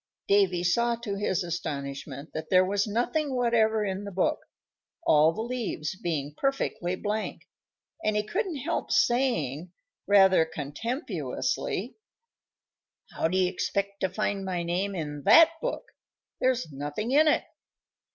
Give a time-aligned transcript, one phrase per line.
[0.27, 4.39] Davy saw, to his astonishment, that there was nothing whatever in the book,
[5.05, 7.43] all the leaves being perfectly blank,
[8.03, 9.71] and he couldn't help saying,
[10.07, 11.97] rather contemptuously:
[13.13, 15.85] "How do you expect to find my name in that book?
[16.39, 17.43] There's nothing in it."